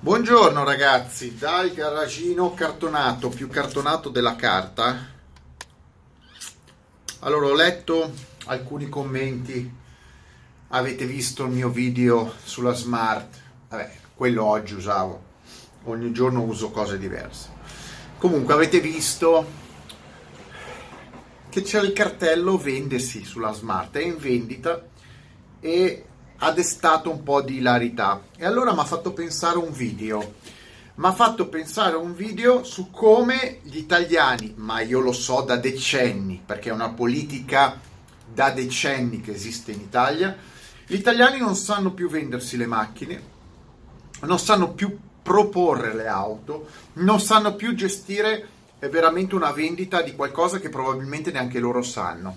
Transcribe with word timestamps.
Buongiorno 0.00 0.62
ragazzi, 0.62 1.36
dal 1.36 1.72
garagino 1.72 2.54
cartonato, 2.54 3.30
più 3.30 3.48
cartonato 3.48 4.10
della 4.10 4.36
carta. 4.36 4.96
Allora 7.18 7.46
ho 7.46 7.54
letto 7.54 8.12
alcuni 8.44 8.88
commenti, 8.88 9.68
avete 10.68 11.04
visto 11.04 11.46
il 11.46 11.50
mio 11.50 11.68
video 11.70 12.32
sulla 12.44 12.74
smart, 12.74 13.40
vabbè, 13.70 13.90
quello 14.14 14.44
oggi 14.44 14.74
usavo, 14.74 15.20
ogni 15.86 16.12
giorno 16.12 16.42
uso 16.42 16.70
cose 16.70 16.96
diverse. 16.96 17.48
Comunque 18.18 18.54
avete 18.54 18.78
visto 18.78 19.46
che 21.48 21.62
c'è 21.62 21.80
il 21.80 21.92
cartello 21.92 22.56
vendesi 22.56 23.24
sulla 23.24 23.52
smart, 23.52 23.96
è 23.96 24.02
in 24.02 24.16
vendita 24.16 24.80
e 25.58 26.07
ha 26.38 26.52
destato 26.52 27.10
un 27.10 27.22
po' 27.22 27.42
di 27.42 27.56
ilarità 27.56 28.22
e 28.36 28.44
allora 28.44 28.72
mi 28.72 28.80
ha 28.80 28.84
fatto 28.84 29.12
pensare 29.12 29.58
un 29.58 29.72
video. 29.72 30.34
Mi 30.94 31.06
ha 31.06 31.12
fatto 31.12 31.48
pensare 31.48 31.96
un 31.96 32.14
video 32.14 32.64
su 32.64 32.90
come 32.90 33.60
gli 33.62 33.76
italiani 33.76 34.54
ma 34.56 34.80
io 34.80 35.00
lo 35.00 35.12
so 35.12 35.42
da 35.42 35.56
decenni 35.56 36.42
perché 36.44 36.70
è 36.70 36.72
una 36.72 36.90
politica 36.90 37.80
da 38.32 38.50
decenni 38.50 39.20
che 39.20 39.32
esiste 39.32 39.72
in 39.72 39.80
Italia 39.80 40.36
gli 40.86 40.94
italiani 40.94 41.38
non 41.38 41.54
sanno 41.54 41.92
più 41.92 42.08
vendersi 42.08 42.56
le 42.56 42.66
macchine 42.66 43.22
non 44.22 44.38
sanno 44.38 44.72
più 44.72 44.98
proporre 45.22 45.94
le 45.94 46.08
auto 46.08 46.68
non 46.94 47.20
sanno 47.20 47.54
più 47.54 47.74
gestire 47.74 48.48
veramente 48.80 49.34
una 49.34 49.52
vendita 49.52 50.02
di 50.02 50.14
qualcosa 50.14 50.58
che 50.58 50.68
probabilmente 50.68 51.30
neanche 51.30 51.60
loro 51.60 51.82
sanno 51.82 52.36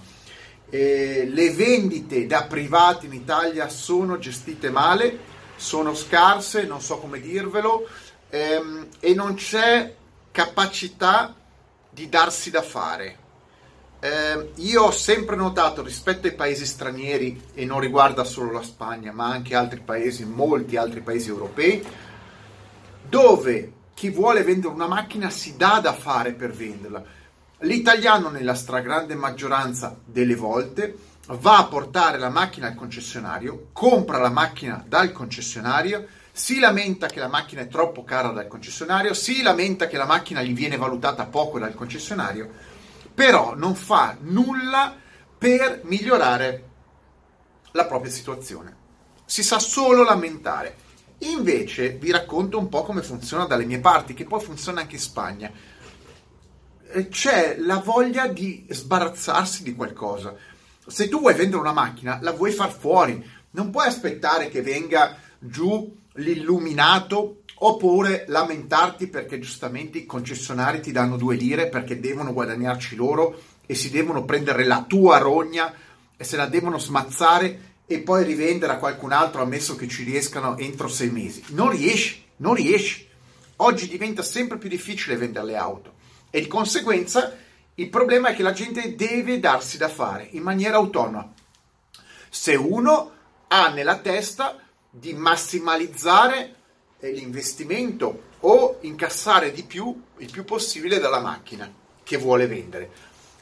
eh, 0.72 1.28
le 1.30 1.52
vendite 1.52 2.26
da 2.26 2.44
privati 2.44 3.06
in 3.06 3.14
Italia 3.14 3.68
sono 3.68 4.18
gestite 4.18 4.70
male, 4.70 5.20
sono 5.58 5.94
scarse, 5.94 6.64
non 6.64 6.80
so 6.80 6.98
come 6.98 7.20
dirvelo, 7.20 7.88
ehm, 8.30 8.88
e 9.02 9.14
non 9.14 9.36
c'è 9.36 9.94
capacità 10.32 11.36
di 11.90 12.08
darsi 12.08 12.50
da 12.50 12.62
fare. 12.62 13.18
Eh, 14.00 14.52
io 14.55 14.84
ho 14.84 14.91
sempre 14.91 15.36
notato 15.36 15.84
rispetto 15.84 16.28
ai 16.28 16.36
paesi 16.36 16.66
stranieri, 16.66 17.50
e 17.54 17.66
non 17.66 17.82
riguarda 17.82 18.24
solo 18.24 18.52
la 18.52 18.63
Spagna, 18.63 19.12
ma 19.12 19.28
anche 19.28 19.54
altri 19.54 19.82
paesi, 19.82 20.24
molti 20.24 20.78
altri 20.78 21.02
paesi 21.02 21.28
europei, 21.28 21.85
dove 23.10 23.74
chi 23.94 24.10
vuole 24.10 24.41
vendere 24.44 24.74
una 24.74 24.88
macchina 24.88 25.30
si 25.30 25.58
dà 25.58 25.82
da 25.82 25.94
fare 25.94 26.32
per 26.32 26.52
venderla 26.52 27.20
L'italiano 27.63 28.29
nella 28.29 28.55
stragrande 28.55 29.13
maggioranza 29.13 29.95
delle 30.04 30.35
volte 30.35 30.98
va 31.27 31.59
a 31.59 31.67
portare 31.67 32.17
la 32.17 32.29
macchina 32.29 32.65
al 32.65 32.73
concessionario, 32.73 33.67
compra 33.71 34.17
la 34.17 34.31
macchina 34.31 34.84
dal 34.87 35.12
concessionario, 35.12 36.07
si 36.32 36.57
lamenta 36.57 37.05
che 37.05 37.20
la 37.20 37.27
macchina 37.27 37.62
è 37.62 37.67
troppo 37.67 38.04
cara 38.04 38.29
dal 38.29 38.48
concessionario, 38.48 39.13
si 39.13 39.43
lamenta 39.43 39.85
che 39.85 39.98
la 39.98 40.05
macchina 40.07 40.41
gli 40.41 40.54
viene 40.54 40.76
valutata 40.76 41.26
poco 41.26 41.59
dal 41.59 41.76
concessionario, 41.76 42.49
però 43.13 43.54
non 43.54 43.76
fa 43.76 44.17
nulla 44.21 44.95
per 45.37 45.82
migliorare 45.84 46.70
la 47.73 47.85
propria 47.85 48.12
situazione. 48.12 48.76
Si 49.26 49.43
sa 49.43 49.59
solo 49.59 50.04
lamentare. 50.04 50.89
Invece 51.20 51.91
vi 51.91 52.09
racconto 52.09 52.57
un 52.57 52.70
po' 52.70 52.82
come 52.82 53.04
funziona 53.04 53.45
dalle 53.45 53.65
mie 53.65 53.79
parti, 53.79 54.15
che 54.15 54.26
poi 54.26 54.41
funziona 54.41 54.82
anche 54.82 54.95
in 54.95 55.01
Spagna 55.01 55.51
c'è 57.10 57.58
la 57.60 57.78
voglia 57.78 58.28
di 58.28 58.66
sbarazzarsi 58.70 59.64
di 59.64 59.76
qualcosa. 59.76 60.36
Se 60.86 61.08
tu 61.08 61.20
vuoi 61.20 61.34
vendere 61.34 61.62
una 61.62 61.74
macchina, 61.74 62.20
la 62.22 62.32
vuoi 62.32 62.52
far 62.52 62.72
fuori, 62.72 63.24
non 63.52 63.70
puoi 63.70 63.88
aspettare 63.88 64.50
che 64.50 64.62
venga 64.62 65.18
giù 65.40 65.97
l'illuminato 66.16 67.44
oppure 67.64 68.25
lamentarti 68.28 69.08
perché 69.08 69.40
giustamente 69.40 70.00
i 70.00 70.06
concessionari 70.06 70.81
ti 70.81 70.92
danno 70.92 71.18
due 71.18 71.36
lire 71.36 71.69
perché 71.69 72.00
devono 72.00 72.34
guadagnarci 72.34 72.96
loro 72.96 73.40
e 73.66 73.75
si 73.75 73.90
devono 73.90 74.25
prendere 74.25 74.66
la 74.66 74.84
tua 74.88 75.18
rogna 75.18 75.74
e 76.18 76.24
se 76.24 76.35
la 76.35 76.47
devono 76.47 76.78
smazzare 76.78 77.69
e 77.85 78.00
poi 78.00 78.24
rivendere 78.24 78.74
a 78.74 78.78
qualcun 78.78 79.12
altro 79.12 79.41
ammesso 79.41 79.75
che 79.75 79.88
ci 79.88 80.03
riescano 80.03 80.57
entro 80.57 80.88
sei 80.88 81.09
mesi. 81.09 81.44
Non 81.50 81.69
riesci, 81.69 82.24
non 82.38 82.53
riesci. 82.53 83.07
Oggi 83.57 83.88
diventa 83.88 84.24
sempre 84.24 84.57
più 84.57 84.69
difficile 84.69 85.18
vendere 85.18 85.46
le 85.46 85.56
auto 85.56 86.00
e 86.31 86.40
di 86.40 86.47
conseguenza 86.47 87.38
il 87.75 87.90
problema 87.90 88.30
è 88.30 88.36
che 88.36 88.42
la 88.42 88.53
gente 88.53 88.96
deve 88.96 89.40
darsi 89.40 89.78
da 89.78 89.90
fare 89.90 90.28
in 90.31 90.42
maniera 90.42 90.78
autonoma. 90.78 91.31
Se 92.30 92.56
uno 92.56 93.12
ha 93.47 93.69
nella 93.69 93.97
testa 93.97 94.58
di 94.90 95.14
massimalizzare 95.14 96.56
eh, 97.00 97.12
l'investimento 97.12 98.30
o 98.40 98.78
incassare 98.81 99.52
di 99.52 99.64
più 99.64 100.02
il 100.18 100.31
più 100.31 100.46
possibile 100.46 101.00
dalla 101.00 101.19
macchina 101.19 101.72
che 102.03 102.18
vuole 102.18 102.48
vendere. 102.48 102.90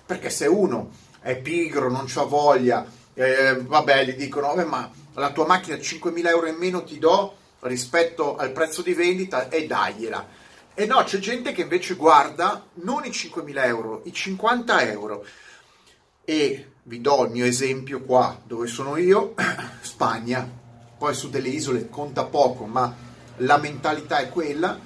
Perché 0.05 0.29
se 0.29 0.47
uno 0.47 0.91
è 1.21 1.37
pigro, 1.37 1.89
non 1.89 2.07
ha 2.13 2.23
voglia, 2.23 2.85
eh, 3.13 3.57
vabbè, 3.61 4.05
gli 4.05 4.13
dicono, 4.13 4.47
vabbè, 4.47 4.65
ma 4.65 4.89
la 5.13 5.31
tua 5.31 5.45
macchina 5.45 5.75
5.000 5.75 6.27
euro 6.27 6.47
in 6.47 6.55
meno 6.55 6.83
ti 6.83 6.97
do 6.97 7.35
rispetto 7.61 8.35
al 8.35 8.51
prezzo 8.51 8.81
di 8.81 8.93
vendita 8.93 9.49
e 9.49 9.67
dagliela 9.67 10.25
e 10.79 10.85
no, 10.85 11.03
c'è 11.03 11.19
gente 11.19 11.51
che 11.51 11.63
invece 11.63 11.95
guarda 11.95 12.65
non 12.75 13.03
i 13.03 13.09
5.000 13.09 13.65
euro, 13.65 14.01
i 14.05 14.13
50 14.13 14.81
euro. 14.83 15.25
E 16.23 16.71
vi 16.83 17.01
do 17.01 17.25
il 17.25 17.31
mio 17.31 17.43
esempio 17.43 18.01
qua 18.01 18.39
dove 18.45 18.65
sono 18.67 18.95
io, 18.95 19.35
Spagna, 19.81 20.49
poi 20.97 21.13
su 21.13 21.29
delle 21.29 21.49
isole 21.49 21.89
conta 21.89 22.23
poco, 22.23 22.63
ma 22.63 22.95
la 23.39 23.57
mentalità 23.57 24.19
è 24.19 24.29
quella, 24.29 24.79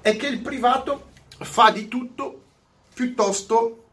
è 0.00 0.16
che 0.16 0.28
il 0.28 0.38
privato 0.38 1.08
fa 1.38 1.72
di 1.72 1.88
tutto 1.88 2.42
piuttosto 2.94 3.86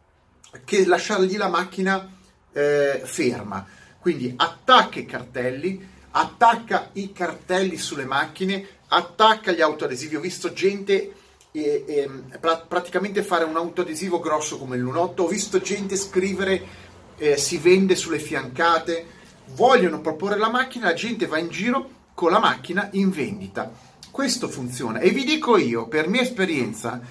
che 0.63 0.85
lasciargli 0.85 1.37
la 1.37 1.49
macchina 1.49 2.07
eh, 2.53 3.01
ferma. 3.03 3.65
Quindi 3.99 4.31
attacca 4.37 4.99
i 4.99 5.07
cartelli, 5.07 5.89
attacca 6.11 6.91
i 6.93 7.11
cartelli 7.11 7.77
sulle 7.77 8.05
macchine, 8.05 8.63
attacca 8.89 9.51
gli 9.51 9.61
autoadesivi. 9.61 10.17
Ho 10.17 10.21
visto 10.21 10.53
gente 10.53 11.16
e, 11.63 11.83
e 11.87 12.09
pra- 12.39 12.65
praticamente 12.67 13.23
fare 13.23 13.43
un 13.43 13.55
autoadesivo 13.55 14.19
grosso 14.19 14.57
come 14.57 14.75
il 14.75 14.81
lunotto. 14.81 15.23
Ho 15.23 15.27
visto 15.27 15.59
gente 15.59 15.95
scrivere 15.95 16.85
eh, 17.17 17.37
si 17.37 17.57
vende 17.57 17.95
sulle 17.95 18.19
fiancate, 18.19 19.05
vogliono 19.55 20.01
proporre 20.01 20.37
la 20.37 20.49
macchina, 20.49 20.87
la 20.87 20.93
gente 20.93 21.25
va 21.25 21.37
in 21.37 21.49
giro 21.49 21.89
con 22.13 22.31
la 22.31 22.39
macchina 22.39 22.89
in 22.93 23.09
vendita. 23.09 23.71
Questo 24.11 24.47
funziona 24.47 24.99
e 24.99 25.09
vi 25.09 25.23
dico 25.23 25.57
io, 25.57 25.87
per 25.87 26.07
mia 26.07 26.21
esperienza, 26.21 27.01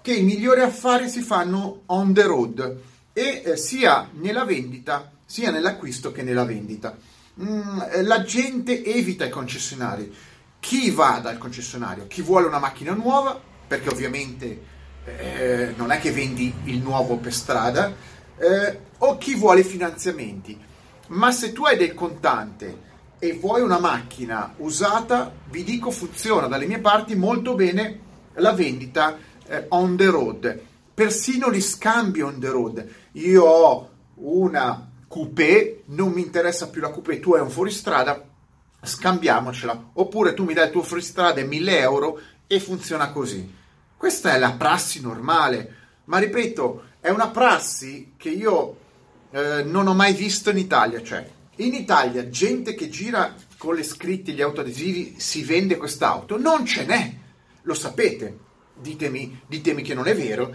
che 0.00 0.14
i 0.14 0.22
migliori 0.22 0.60
affari 0.60 1.08
si 1.08 1.20
fanno 1.20 1.82
on 1.86 2.12
the 2.12 2.22
road 2.22 2.80
e 3.12 3.42
eh, 3.44 3.56
sia 3.56 4.08
nella 4.12 4.44
vendita 4.44 5.12
sia 5.28 5.50
nell'acquisto 5.50 6.10
che 6.10 6.22
nella 6.22 6.44
vendita. 6.44 6.96
Mm, 7.42 7.80
la 8.04 8.22
gente 8.22 8.82
evita 8.82 9.26
i 9.26 9.30
concessionari. 9.30 10.10
Chi 10.58 10.90
va 10.90 11.20
dal 11.22 11.36
concessionario? 11.36 12.06
Chi 12.06 12.22
vuole 12.22 12.46
una 12.46 12.58
macchina 12.58 12.94
nuova 12.94 13.38
perché 13.68 13.90
ovviamente 13.90 14.62
eh, 15.04 15.74
non 15.76 15.92
è 15.92 16.00
che 16.00 16.10
vendi 16.10 16.52
il 16.64 16.80
nuovo 16.80 17.18
per 17.18 17.32
strada, 17.32 17.94
eh, 18.38 18.80
o 18.98 19.18
chi 19.18 19.34
vuole 19.34 19.62
finanziamenti. 19.62 20.58
Ma 21.08 21.30
se 21.30 21.52
tu 21.52 21.64
hai 21.64 21.76
del 21.76 21.94
contante 21.94 22.86
e 23.18 23.34
vuoi 23.34 23.62
una 23.62 23.78
macchina 23.78 24.54
usata, 24.58 25.32
vi 25.50 25.64
dico 25.64 25.90
funziona 25.90 26.46
dalle 26.46 26.66
mie 26.66 26.78
parti 26.78 27.14
molto 27.14 27.54
bene 27.54 28.06
la 28.34 28.52
vendita 28.52 29.16
eh, 29.46 29.66
on 29.68 29.96
the 29.96 30.06
road, 30.06 30.60
persino 30.94 31.50
gli 31.50 31.60
scambi 31.60 32.20
on 32.20 32.38
the 32.38 32.48
road. 32.48 32.88
Io 33.12 33.44
ho 33.44 33.90
una 34.14 34.88
coupé, 35.06 35.82
non 35.86 36.12
mi 36.12 36.20
interessa 36.20 36.68
più 36.68 36.80
la 36.80 36.90
coupé, 36.90 37.18
tu 37.20 37.34
hai 37.34 37.40
un 37.40 37.50
fuoristrada, 37.50 38.22
scambiamocela. 38.82 39.90
Oppure 39.94 40.34
tu 40.34 40.44
mi 40.44 40.54
dai 40.54 40.66
il 40.66 40.72
tuo 40.72 40.82
fuoristrada 40.82 41.40
e 41.40 41.44
1000 41.44 41.78
euro 41.78 42.20
e 42.46 42.60
funziona 42.60 43.10
così. 43.10 43.56
Questa 43.98 44.32
è 44.32 44.38
la 44.38 44.52
prassi 44.52 45.00
normale, 45.00 45.74
ma 46.04 46.18
ripeto, 46.18 46.84
è 47.00 47.10
una 47.10 47.30
prassi 47.30 48.12
che 48.16 48.28
io 48.28 48.78
eh, 49.32 49.64
non 49.64 49.88
ho 49.88 49.92
mai 49.92 50.12
visto 50.12 50.50
in 50.50 50.58
Italia. 50.58 51.02
Cioè, 51.02 51.28
in 51.56 51.74
Italia, 51.74 52.28
gente 52.28 52.74
che 52.74 52.88
gira 52.90 53.34
con 53.56 53.74
le 53.74 53.82
scritte, 53.82 54.30
gli 54.30 54.40
autoadesivi, 54.40 55.16
si 55.18 55.42
vende 55.42 55.76
quest'auto, 55.76 56.38
non 56.38 56.64
ce 56.64 56.86
n'è. 56.86 57.12
Lo 57.62 57.74
sapete, 57.74 58.38
ditemi, 58.72 59.40
ditemi 59.48 59.82
che 59.82 59.94
non 59.94 60.06
è 60.06 60.14
vero. 60.14 60.54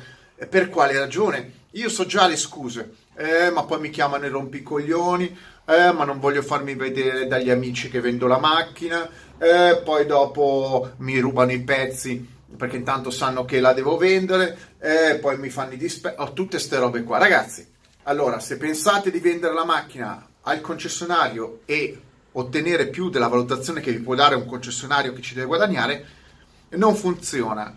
Per 0.50 0.70
quale 0.70 0.98
ragione? 0.98 1.66
Io 1.72 1.90
so 1.90 2.06
già 2.06 2.28
le 2.28 2.38
scuse, 2.38 2.96
eh, 3.18 3.52
ma 3.52 3.66
poi 3.66 3.82
mi 3.82 3.90
chiamano 3.90 4.26
i 4.26 4.30
rompicoglioni, 4.30 5.38
eh, 5.66 5.92
ma 5.92 6.06
non 6.06 6.22
voglio 6.22 6.44
farmi 6.44 6.76
vedere 6.76 7.28
dagli 7.28 7.50
amici 7.50 7.90
che 7.90 8.00
vendo 8.00 8.26
la 8.26 8.40
macchina, 8.40 9.06
eh, 9.38 9.82
poi 9.84 10.06
dopo 10.06 10.92
mi 11.00 11.20
rubano 11.20 11.52
i 11.52 11.62
pezzi 11.62 12.33
perché 12.58 12.78
intanto 12.78 13.10
sanno 13.10 13.46
che 13.46 13.60
la 13.60 13.74
devo 13.74 13.98
vendere 13.98 14.76
e 14.80 15.18
poi 15.20 15.38
mi 15.38 15.50
fanno 15.50 15.74
i 15.74 15.78
dispetti, 15.78 16.22
ho 16.22 16.34
tutte 16.34 16.58
queste 16.58 16.78
robe 16.78 17.04
qua. 17.04 17.18
Ragazzi, 17.18 17.68
allora 18.04 18.40
se 18.40 18.58
pensate 18.58 19.12
di 19.12 19.20
vendere 19.20 19.54
la 19.54 19.66
macchina 19.66 20.28
al 20.42 20.62
concessionario 20.62 21.62
e 21.66 22.02
ottenere 22.34 22.88
più 22.88 23.10
della 23.10 23.28
valutazione 23.28 23.82
che 23.82 23.92
vi 23.92 24.00
può 24.00 24.16
dare 24.16 24.36
un 24.36 24.46
concessionario 24.46 25.14
che 25.14 25.22
ci 25.22 25.34
deve 25.34 25.48
guadagnare, 25.48 26.06
non 26.70 26.96
funziona. 26.96 27.76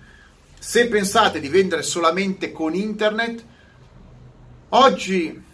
Se 0.59 0.89
pensate 0.89 1.41
di 1.41 1.49
vendere 1.49 1.83
solamente 1.83 2.51
con 2.53 2.75
internet, 2.75 3.45
oggi 4.71 5.45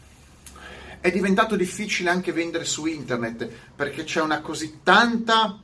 è 1.01 1.11
diventato 1.11 1.57
difficile 1.57 2.11
anche 2.11 2.33
vendere 2.33 2.65
su 2.65 2.87
internet 2.87 3.49
perché 3.75 4.05
c'è 4.05 4.21
una 4.21 4.41
così 4.41 4.81
tanta 4.83 5.59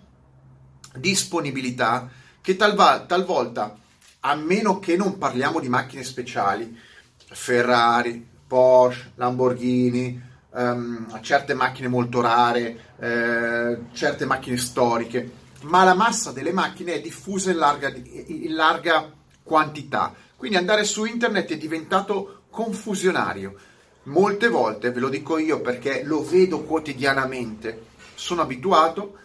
disponibilità 0.96 2.10
che 2.40 2.56
talva- 2.56 3.04
talvolta, 3.06 3.76
a 4.20 4.34
meno 4.34 4.78
che 4.78 4.96
non 4.96 5.18
parliamo 5.18 5.60
di 5.60 5.68
macchine 5.68 6.02
speciali, 6.02 6.76
Ferrari, 7.16 8.26
Porsche, 8.46 9.12
Lamborghini, 9.16 10.20
um, 10.50 11.20
certe 11.20 11.54
macchine 11.54 11.88
molto 11.88 12.20
rare, 12.20 12.94
eh, 12.98 13.78
certe 13.92 14.24
macchine 14.24 14.56
storiche, 14.56 15.30
ma 15.62 15.84
la 15.84 15.94
massa 15.94 16.32
delle 16.32 16.52
macchine 16.52 16.94
è 16.94 17.00
diffusa 17.00 17.50
in 17.50 17.58
larga, 17.58 17.92
in 17.94 18.54
larga 18.54 19.10
quantità. 19.42 20.14
Quindi 20.36 20.56
andare 20.56 20.84
su 20.84 21.04
internet 21.04 21.50
è 21.52 21.56
diventato 21.58 22.42
confusionario. 22.50 23.56
Molte 24.04 24.48
volte, 24.48 24.90
ve 24.90 25.00
lo 25.00 25.08
dico 25.08 25.36
io 25.36 25.60
perché 25.60 26.02
lo 26.04 26.24
vedo 26.24 26.62
quotidianamente, 26.62 27.86
sono 28.14 28.42
abituato, 28.42 29.18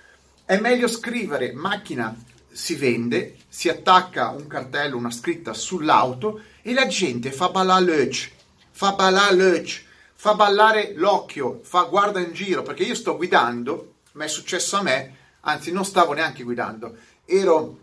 è 0.44 0.60
meglio 0.60 0.88
scrivere 0.88 1.54
macchina 1.54 2.14
si 2.54 2.76
vende, 2.76 3.38
si 3.50 3.68
attacca 3.68 4.30
un 4.30 4.48
cartello, 4.48 4.96
una 4.96 5.12
scritta 5.12 5.54
sull'auto 5.54 6.42
e 6.62 6.74
la 6.74 6.88
gente 6.88 7.32
fa 7.32 7.50
ballare 7.50 7.86
l'oeuf, 7.86 8.30
fa 8.72 8.94
ballare 8.94 9.36
l'oeuf, 9.36 9.82
fa 10.14 10.36
ballare 10.36 10.94
l'occhio, 10.96 11.60
fa 11.64 11.84
guarda 11.84 12.20
in 12.20 12.32
giro, 12.32 12.62
perché 12.62 12.84
io 12.84 12.96
sto 12.96 13.18
guidando, 13.18 13.96
ma 14.14 14.24
è 14.24 14.28
successo 14.28 14.78
a 14.78 14.82
me, 14.82 15.18
anzi 15.42 15.72
non 15.72 15.84
stavo 15.84 16.14
neanche 16.14 16.44
guidando, 16.44 16.96
ero 17.26 17.80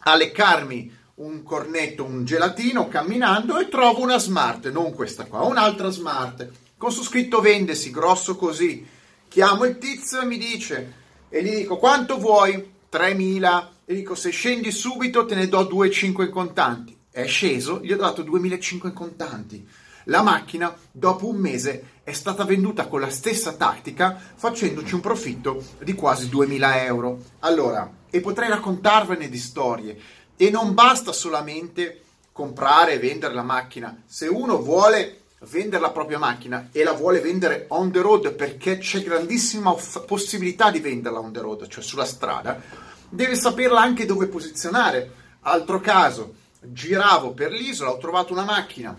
a 0.00 0.14
leccarmi 0.14 0.96
un 1.14 1.42
cornetto, 1.42 2.04
un 2.04 2.24
gelatino, 2.24 2.88
camminando 2.88 3.58
e 3.58 3.68
trovo 3.68 4.02
una 4.02 4.18
smart, 4.18 4.70
non 4.70 4.92
questa 4.92 5.24
qua, 5.24 5.40
un'altra 5.42 5.88
smart, 5.90 6.48
con 6.76 6.92
su 6.92 7.02
scritto 7.02 7.40
vendesi, 7.40 7.90
grosso 7.90 8.36
così. 8.36 8.86
Chiamo 9.28 9.64
il 9.64 9.78
tizio 9.78 10.20
e 10.20 10.26
mi 10.26 10.38
dice, 10.38 10.92
e 11.28 11.42
gli 11.42 11.56
dico 11.56 11.76
quanto 11.76 12.18
vuoi? 12.18 12.76
3.000 12.90 13.66
e 13.90 13.94
dico 13.94 14.14
se 14.14 14.28
scendi 14.28 14.70
subito 14.70 15.24
te 15.24 15.34
ne 15.34 15.48
do 15.48 15.62
2,5 15.62 16.20
in 16.20 16.30
contanti. 16.30 16.94
È 17.10 17.24
sceso, 17.26 17.80
gli 17.82 17.90
ho 17.90 17.96
dato 17.96 18.22
2.500 18.22 18.86
in 18.88 18.92
contanti. 18.92 19.68
La 20.04 20.20
macchina, 20.20 20.76
dopo 20.92 21.26
un 21.26 21.36
mese, 21.36 21.92
è 22.04 22.12
stata 22.12 22.44
venduta 22.44 22.86
con 22.86 23.00
la 23.00 23.08
stessa 23.08 23.54
tattica, 23.54 24.20
facendoci 24.34 24.92
un 24.92 25.00
profitto 25.00 25.64
di 25.82 25.94
quasi 25.94 26.28
2.000 26.28 26.84
euro. 26.84 27.22
Allora, 27.38 27.90
e 28.10 28.20
potrei 28.20 28.50
raccontarvene 28.50 29.30
di 29.30 29.38
storie. 29.38 29.98
E 30.36 30.50
non 30.50 30.74
basta 30.74 31.10
solamente 31.10 32.02
comprare 32.30 32.92
e 32.92 32.98
vendere 32.98 33.32
la 33.32 33.42
macchina. 33.42 34.02
Se 34.04 34.26
uno 34.26 34.60
vuole 34.60 35.22
vendere 35.48 35.80
la 35.80 35.92
propria 35.92 36.18
macchina 36.18 36.68
e 36.72 36.84
la 36.84 36.92
vuole 36.92 37.20
vendere 37.20 37.64
on 37.68 37.90
the 37.90 38.00
road 38.00 38.34
perché 38.34 38.76
c'è 38.76 39.02
grandissima 39.02 39.70
off- 39.70 40.04
possibilità 40.04 40.70
di 40.70 40.80
venderla 40.80 41.20
on 41.20 41.32
the 41.32 41.40
road, 41.40 41.66
cioè 41.68 41.82
sulla 41.82 42.04
strada, 42.04 42.60
deve 43.08 43.36
saperla 43.36 43.80
anche 43.80 44.06
dove 44.06 44.26
posizionare. 44.26 45.12
Altro 45.42 45.80
caso, 45.80 46.34
giravo 46.60 47.32
per 47.32 47.52
l'isola, 47.52 47.90
ho 47.90 47.98
trovato 47.98 48.32
una 48.32 48.44
macchina 48.44 48.96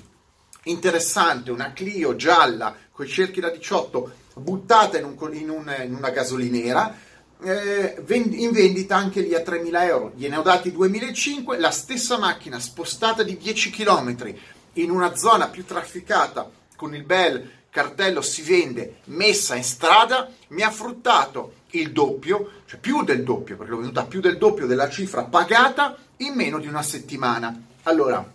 interessante, 0.63 1.51
una 1.51 1.73
Clio 1.73 2.15
gialla 2.15 2.75
con 2.91 3.06
i 3.06 3.09
cerchi 3.09 3.39
da 3.39 3.50
18 3.50 4.11
buttata 4.35 4.97
in, 4.97 5.06
un, 5.06 5.33
in, 5.35 5.50
un, 5.50 5.75
in 5.83 5.94
una 5.94 6.09
gasolinera, 6.09 6.95
eh, 7.41 8.03
in 8.07 8.51
vendita 8.51 8.95
anche 8.95 9.21
lì 9.21 9.33
a 9.35 9.41
3.000 9.41 9.83
euro. 9.83 10.11
Gliene 10.15 10.38
ho 10.38 10.41
dati 10.41 10.71
2.500, 10.71 11.59
la 11.59 11.71
stessa 11.71 12.17
macchina 12.17 12.59
spostata 12.59 13.23
di 13.23 13.38
10 13.38 13.69
km 13.69 14.33
in 14.73 14.91
una 14.91 15.15
zona 15.15 15.47
più 15.47 15.65
trafficata 15.65 16.50
con 16.75 16.95
il 16.95 17.03
bel 17.03 17.57
cartello 17.80 18.22
si 18.22 18.42
vende 18.42 18.98
messa 19.06 19.56
in 19.56 19.64
strada, 19.64 20.30
mi 20.50 20.64
ha 20.64 20.70
fruttato 20.70 21.54
il 21.72 21.94
doppio, 21.94 22.64
cioè 22.66 22.78
più 22.78 23.06
del 23.06 23.24
doppio, 23.24 23.56
perché 23.56 23.72
l'ho 23.72 23.80
venuta 23.80 24.04
più 24.04 24.20
del 24.20 24.38
doppio 24.38 24.66
della 24.66 24.90
cifra 24.90 25.24
pagata 25.24 25.96
in 26.18 26.34
meno 26.34 26.60
di 26.60 26.68
una 26.68 26.81
settimana. 26.81 27.68
Allora, 27.84 28.34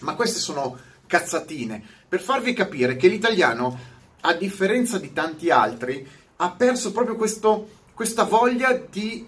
ma 0.00 0.14
queste 0.14 0.38
sono 0.38 0.78
cazzatine, 1.06 1.82
per 2.08 2.20
farvi 2.20 2.52
capire 2.52 2.94
che 2.94 3.08
l'italiano, 3.08 3.96
a 4.20 4.32
differenza 4.34 4.98
di 4.98 5.12
tanti 5.12 5.50
altri, 5.50 6.06
ha 6.36 6.50
perso 6.52 6.92
proprio 6.92 7.16
questo, 7.16 7.68
questa 7.94 8.22
voglia 8.22 8.80
di, 8.88 9.26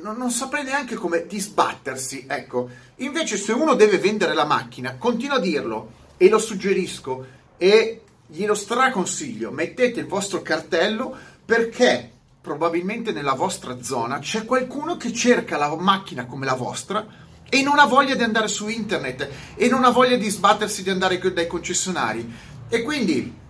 non, 0.00 0.16
non 0.16 0.32
saprei 0.32 0.64
neanche 0.64 0.96
come, 0.96 1.28
di 1.28 1.38
sbattersi, 1.38 2.24
ecco. 2.26 2.68
Invece 2.96 3.36
se 3.36 3.52
uno 3.52 3.74
deve 3.74 3.98
vendere 3.98 4.34
la 4.34 4.44
macchina, 4.44 4.96
continuo 4.96 5.36
a 5.36 5.40
dirlo 5.40 5.92
e 6.16 6.28
lo 6.28 6.40
suggerisco 6.40 7.26
e 7.56 8.01
glielo 8.32 8.54
straconsiglio, 8.54 9.50
mettete 9.50 10.00
il 10.00 10.06
vostro 10.06 10.40
cartello 10.40 11.14
perché 11.44 12.10
probabilmente 12.40 13.12
nella 13.12 13.34
vostra 13.34 13.82
zona 13.82 14.18
c'è 14.20 14.46
qualcuno 14.46 14.96
che 14.96 15.12
cerca 15.12 15.58
la 15.58 15.76
macchina 15.76 16.24
come 16.24 16.46
la 16.46 16.54
vostra 16.54 17.06
e 17.46 17.62
non 17.62 17.78
ha 17.78 17.84
voglia 17.84 18.14
di 18.14 18.22
andare 18.22 18.48
su 18.48 18.68
internet 18.68 19.28
e 19.54 19.68
non 19.68 19.84
ha 19.84 19.90
voglia 19.90 20.16
di 20.16 20.30
sbattersi 20.30 20.82
di 20.82 20.88
andare 20.88 21.18
dai 21.18 21.46
concessionari 21.46 22.34
e 22.70 22.82
quindi 22.82 23.40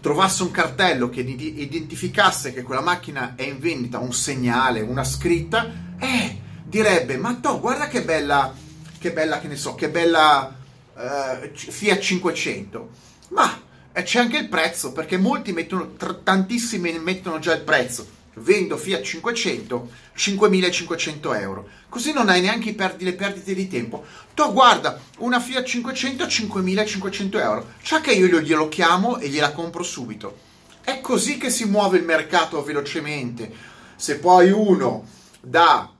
trovasse 0.00 0.42
un 0.42 0.50
cartello 0.50 1.08
che 1.08 1.20
identificasse 1.20 2.52
che 2.52 2.62
quella 2.62 2.82
macchina 2.82 3.34
è 3.34 3.44
in 3.44 3.58
vendita, 3.58 3.98
un 3.98 4.12
segnale, 4.12 4.82
una 4.82 5.04
scritta, 5.04 5.96
eh, 5.98 6.38
direbbe, 6.62 7.16
ma 7.16 7.34
to, 7.40 7.58
guarda 7.58 7.88
che 7.88 8.02
bella, 8.02 8.54
che 8.98 9.10
bella, 9.10 9.40
che 9.40 9.48
ne 9.48 9.56
so, 9.56 9.74
che 9.74 9.88
bella 9.88 10.54
uh, 10.94 11.48
Fiat 11.52 11.98
500. 11.98 12.90
Ma 13.28 13.66
eh, 13.98 14.02
c'è 14.04 14.20
anche 14.20 14.38
il 14.38 14.48
prezzo, 14.48 14.92
perché 14.92 15.16
molti 15.16 15.52
mettono, 15.52 15.94
tantissimi 16.22 16.98
mettono 16.98 17.40
già 17.40 17.52
il 17.52 17.62
prezzo. 17.62 18.16
Vendo 18.34 18.76
Fiat 18.76 19.02
500 19.02 19.90
5500 20.14 21.34
euro. 21.34 21.68
Così 21.88 22.12
non 22.12 22.28
hai 22.28 22.40
neanche 22.40 22.74
perdi, 22.74 23.04
le 23.04 23.14
perdite 23.14 23.54
di 23.54 23.66
tempo. 23.66 24.04
Tu 24.34 24.52
guarda 24.52 25.00
una 25.18 25.40
Fiat 25.40 25.64
500 25.64 26.28
5500 26.28 27.38
euro. 27.40 27.72
Ciò 27.82 28.00
che 28.00 28.12
io 28.12 28.38
glielo 28.38 28.68
chiamo 28.68 29.18
e 29.18 29.28
gliela 29.28 29.50
compro 29.50 29.82
subito. 29.82 30.38
È 30.82 31.00
così 31.00 31.36
che 31.36 31.50
si 31.50 31.64
muove 31.64 31.98
il 31.98 32.04
mercato 32.04 32.62
velocemente. 32.62 33.52
Se 33.96 34.18
poi 34.18 34.52
uno 34.52 35.06
dà 35.40 35.90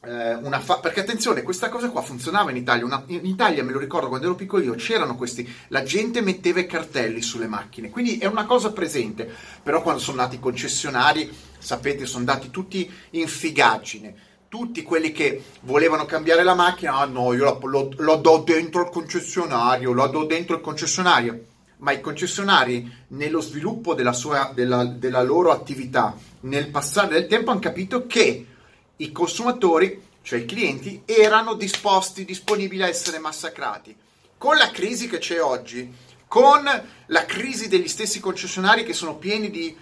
una 0.00 0.60
fa- 0.60 0.78
perché 0.78 1.00
attenzione, 1.00 1.42
questa 1.42 1.68
cosa 1.68 1.90
qua 1.90 2.02
funzionava 2.02 2.50
in 2.50 2.56
Italia. 2.56 2.84
Una- 2.84 3.02
in 3.06 3.26
Italia, 3.26 3.64
me 3.64 3.72
lo 3.72 3.78
ricordo 3.78 4.08
quando 4.08 4.26
ero 4.26 4.36
piccolo 4.36 4.62
io, 4.62 4.74
c'erano 4.74 5.16
questi, 5.16 5.48
la 5.68 5.82
gente 5.82 6.20
metteva 6.20 6.60
i 6.60 6.66
cartelli 6.66 7.20
sulle 7.20 7.48
macchine, 7.48 7.90
quindi 7.90 8.18
è 8.18 8.26
una 8.26 8.46
cosa 8.46 8.70
presente. 8.70 9.28
Però 9.62 9.82
quando 9.82 10.00
sono 10.00 10.18
nati 10.18 10.36
i 10.36 10.40
concessionari, 10.40 11.30
sapete, 11.58 12.06
sono 12.06 12.20
andati 12.20 12.50
tutti 12.50 12.90
in 13.10 13.26
figaggine. 13.26 14.26
Tutti 14.48 14.82
quelli 14.82 15.12
che 15.12 15.42
volevano 15.62 16.06
cambiare 16.06 16.42
la 16.42 16.54
macchina, 16.54 16.94
ah 16.94 17.04
no, 17.04 17.34
io 17.34 17.44
la, 17.44 17.58
lo, 17.60 17.90
lo 17.98 18.16
do 18.16 18.38
dentro 18.38 18.82
il 18.82 18.88
concessionario, 18.88 19.92
lo 19.92 20.06
do 20.06 20.24
dentro 20.24 20.56
il 20.56 20.62
concessionario. 20.62 21.44
Ma 21.80 21.92
i 21.92 22.00
concessionari, 22.00 22.90
nello 23.08 23.40
sviluppo 23.40 23.94
della, 23.94 24.14
sua, 24.14 24.50
della, 24.54 24.84
della 24.84 25.22
loro 25.22 25.50
attività, 25.50 26.16
nel 26.40 26.68
passare 26.70 27.08
del 27.08 27.26
tempo, 27.26 27.50
hanno 27.50 27.60
capito 27.60 28.06
che 28.06 28.46
i 28.98 29.12
consumatori, 29.12 30.02
cioè 30.22 30.40
i 30.40 30.44
clienti, 30.44 31.02
erano 31.04 31.54
disposti, 31.54 32.24
disponibili 32.24 32.82
a 32.82 32.88
essere 32.88 33.18
massacrati. 33.18 33.94
Con 34.36 34.56
la 34.56 34.70
crisi 34.70 35.08
che 35.08 35.18
c'è 35.18 35.40
oggi, 35.40 35.92
con 36.26 36.64
la 37.06 37.24
crisi 37.24 37.68
degli 37.68 37.88
stessi 37.88 38.20
concessionari 38.20 38.84
che 38.84 38.92
sono 38.92 39.16
pieni 39.16 39.50
di, 39.50 39.74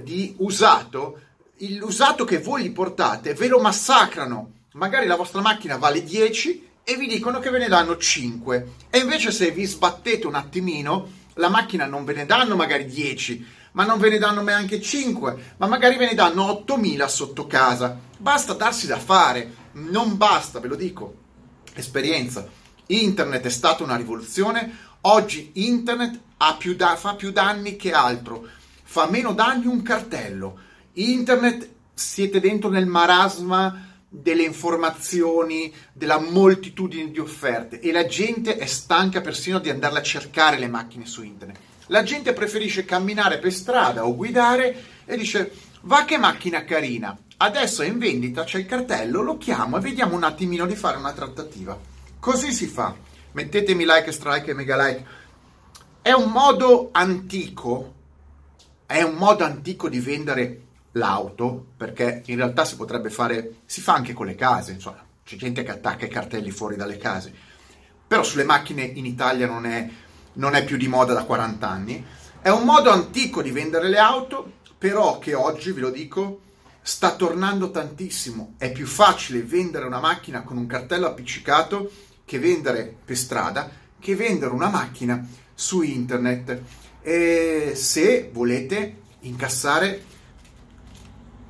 di 0.00 0.34
usato, 0.38 1.20
l'usato 1.58 2.24
che 2.24 2.38
voi 2.38 2.64
gli 2.64 2.72
portate 2.72 3.34
ve 3.34 3.48
lo 3.48 3.60
massacrano. 3.60 4.50
Magari 4.72 5.06
la 5.06 5.16
vostra 5.16 5.40
macchina 5.40 5.76
vale 5.76 6.02
10 6.02 6.70
e 6.82 6.96
vi 6.96 7.06
dicono 7.06 7.38
che 7.38 7.50
ve 7.50 7.58
ne 7.58 7.68
danno 7.68 7.96
5. 7.96 8.68
E 8.90 8.98
invece 8.98 9.30
se 9.30 9.50
vi 9.50 9.64
sbattete 9.64 10.26
un 10.26 10.34
attimino, 10.34 11.20
la 11.34 11.48
macchina 11.48 11.86
non 11.86 12.04
ve 12.04 12.14
ne 12.14 12.26
danno 12.26 12.56
magari 12.56 12.86
10, 12.86 13.46
ma 13.72 13.84
non 13.84 13.98
ve 13.98 14.10
ne 14.10 14.18
danno 14.18 14.42
neanche 14.42 14.80
5, 14.80 15.54
ma 15.58 15.66
magari 15.66 15.96
ve 15.96 16.06
ne 16.06 16.14
danno 16.14 16.50
8000 16.50 17.08
sotto 17.08 17.46
casa. 17.46 17.98
Basta 18.16 18.54
darsi 18.54 18.86
da 18.86 18.98
fare, 18.98 19.54
non 19.72 20.16
basta, 20.16 20.60
ve 20.60 20.68
lo 20.68 20.76
dico, 20.76 21.14
esperienza. 21.74 22.46
Internet 22.86 23.44
è 23.44 23.50
stata 23.50 23.82
una 23.82 23.96
rivoluzione, 23.96 24.76
oggi 25.02 25.50
internet 25.54 26.20
più 26.58 26.74
da- 26.74 26.96
fa 26.96 27.14
più 27.14 27.30
danni 27.30 27.76
che 27.76 27.92
altro, 27.92 28.46
fa 28.82 29.08
meno 29.08 29.32
danni 29.32 29.66
un 29.66 29.82
cartello. 29.82 30.58
Internet 30.94 31.68
siete 31.94 32.40
dentro 32.40 32.68
nel 32.68 32.86
marasma 32.86 33.90
delle 34.08 34.42
informazioni, 34.42 35.72
della 35.92 36.18
moltitudine 36.18 37.10
di 37.10 37.18
offerte 37.18 37.80
e 37.80 37.92
la 37.92 38.04
gente 38.04 38.56
è 38.56 38.66
stanca 38.66 39.22
persino 39.22 39.58
di 39.58 39.70
andarle 39.70 40.00
a 40.00 40.02
cercare 40.02 40.58
le 40.58 40.68
macchine 40.68 41.06
su 41.06 41.22
internet. 41.22 41.58
La 41.92 42.02
gente 42.02 42.32
preferisce 42.32 42.86
camminare 42.86 43.38
per 43.38 43.52
strada 43.52 44.06
o 44.06 44.16
guidare 44.16 44.82
e 45.04 45.14
dice 45.18 45.52
va 45.82 46.06
che 46.06 46.16
macchina 46.16 46.64
carina, 46.64 47.14
adesso 47.36 47.82
è 47.82 47.86
in 47.86 47.98
vendita, 47.98 48.44
c'è 48.44 48.60
il 48.60 48.64
cartello, 48.64 49.20
lo 49.20 49.36
chiamo 49.36 49.76
e 49.76 49.80
vediamo 49.80 50.16
un 50.16 50.24
attimino 50.24 50.64
di 50.64 50.74
fare 50.74 50.96
una 50.96 51.12
trattativa. 51.12 51.78
Così 52.18 52.50
si 52.50 52.66
fa. 52.66 52.96
Mettetemi 53.32 53.84
like, 53.84 54.10
strike 54.10 54.52
e 54.52 54.54
mega 54.54 54.82
like. 54.82 55.04
È 56.00 56.12
un 56.12 56.30
modo 56.30 56.88
antico, 56.92 57.92
è 58.86 59.02
un 59.02 59.16
modo 59.16 59.44
antico 59.44 59.90
di 59.90 60.00
vendere 60.00 60.62
l'auto, 60.92 61.72
perché 61.76 62.22
in 62.24 62.36
realtà 62.36 62.64
si 62.64 62.76
potrebbe 62.76 63.10
fare, 63.10 63.56
si 63.66 63.82
fa 63.82 63.92
anche 63.92 64.14
con 64.14 64.24
le 64.24 64.34
case, 64.34 64.72
insomma, 64.72 65.04
c'è 65.22 65.36
gente 65.36 65.62
che 65.62 65.70
attacca 65.72 66.06
i 66.06 66.10
cartelli 66.10 66.50
fuori 66.50 66.76
dalle 66.76 66.96
case, 66.96 67.34
però 68.06 68.22
sulle 68.22 68.44
macchine 68.44 68.82
in 68.82 69.04
Italia 69.04 69.46
non 69.46 69.66
è, 69.66 69.90
non 70.34 70.54
è 70.54 70.64
più 70.64 70.76
di 70.76 70.88
moda 70.88 71.12
da 71.12 71.24
40 71.24 71.68
anni. 71.68 72.04
È 72.40 72.48
un 72.48 72.64
modo 72.64 72.90
antico 72.90 73.42
di 73.42 73.50
vendere 73.50 73.88
le 73.88 73.98
auto, 73.98 74.52
però 74.78 75.18
che 75.18 75.34
oggi, 75.34 75.72
ve 75.72 75.80
lo 75.80 75.90
dico, 75.90 76.40
sta 76.82 77.14
tornando 77.14 77.70
tantissimo. 77.70 78.54
È 78.58 78.72
più 78.72 78.86
facile 78.86 79.42
vendere 79.42 79.86
una 79.86 80.00
macchina 80.00 80.42
con 80.42 80.56
un 80.56 80.66
cartello 80.66 81.06
appiccicato 81.06 81.90
che 82.24 82.38
vendere 82.38 82.94
per 83.04 83.16
strada, 83.16 83.70
che 83.98 84.16
vendere 84.16 84.52
una 84.52 84.68
macchina 84.68 85.26
su 85.54 85.82
internet. 85.82 86.62
E 87.02 87.72
se 87.74 88.30
volete 88.32 89.00
incassare 89.20 90.04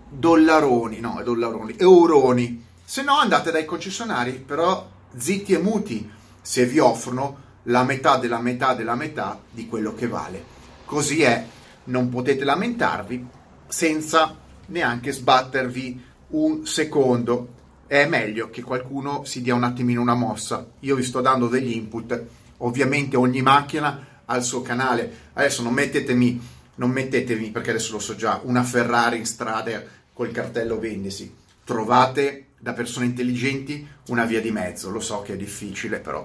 dollaroni, 0.08 1.00
no, 1.00 1.20
dollaroni, 1.24 1.76
euroni. 1.78 2.66
Se 2.84 3.02
no 3.02 3.16
andate 3.18 3.50
dai 3.50 3.64
concessionari, 3.64 4.32
però 4.32 4.90
zitti 5.16 5.54
e 5.54 5.58
muti 5.58 6.10
se 6.40 6.66
vi 6.66 6.78
offrono 6.78 7.50
la 7.64 7.84
metà 7.84 8.16
della 8.16 8.40
metà 8.40 8.74
della 8.74 8.94
metà 8.94 9.40
di 9.50 9.66
quello 9.66 9.94
che 9.94 10.08
vale. 10.08 10.44
Così 10.84 11.22
è, 11.22 11.44
non 11.84 12.08
potete 12.08 12.44
lamentarvi 12.44 13.26
senza 13.68 14.36
neanche 14.66 15.12
sbattervi 15.12 16.02
un 16.28 16.66
secondo. 16.66 17.60
È 17.86 18.06
meglio 18.06 18.50
che 18.50 18.62
qualcuno 18.62 19.24
si 19.24 19.42
dia 19.42 19.54
un 19.54 19.64
attimino 19.64 20.00
una 20.00 20.14
mossa. 20.14 20.66
Io 20.80 20.96
vi 20.96 21.02
sto 21.02 21.20
dando 21.20 21.48
degli 21.48 21.72
input. 21.72 22.24
Ovviamente 22.58 23.16
ogni 23.16 23.42
macchina 23.42 24.06
ha 24.24 24.36
il 24.36 24.42
suo 24.42 24.62
canale. 24.62 25.30
Adesso 25.34 25.62
non 25.62 25.72
mettetemi, 25.72 26.40
non 26.76 26.90
mettetemi 26.90 27.50
perché 27.50 27.70
adesso 27.70 27.92
lo 27.92 27.98
so 27.98 28.14
già, 28.14 28.40
una 28.44 28.62
Ferrari 28.62 29.18
in 29.18 29.26
strada 29.26 29.82
col 30.12 30.30
cartello 30.30 30.78
vendesi. 30.78 31.34
Trovate 31.64 32.46
da 32.58 32.72
persone 32.72 33.06
intelligenti 33.06 33.86
una 34.08 34.24
via 34.24 34.40
di 34.40 34.50
mezzo. 34.50 34.90
Lo 34.90 35.00
so 35.00 35.22
che 35.22 35.34
è 35.34 35.36
difficile, 35.36 35.98
però 35.98 36.24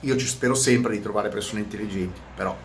io 0.00 0.16
ci 0.16 0.26
spero 0.26 0.54
sempre 0.54 0.92
di 0.92 1.00
trovare 1.00 1.28
persone 1.28 1.60
intelligenti, 1.60 2.20
però 2.34 2.56